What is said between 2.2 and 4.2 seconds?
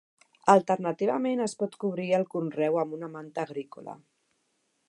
el conreu amb una manta agrícola.